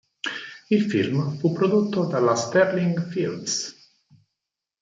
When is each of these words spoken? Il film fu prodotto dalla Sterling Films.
Il 0.71 0.81
film 0.81 1.37
fu 1.37 1.51
prodotto 1.53 2.07
dalla 2.07 2.33
Sterling 2.33 3.05
Films. 3.09 3.99